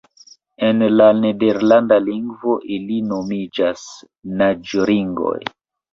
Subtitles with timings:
[0.69, 3.85] En la nederlanda lingvo ili nomiĝas
[4.41, 5.37] naĝringoj.